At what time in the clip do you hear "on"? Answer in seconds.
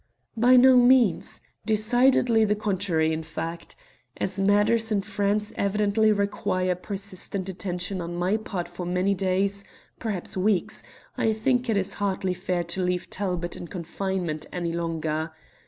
8.01-8.15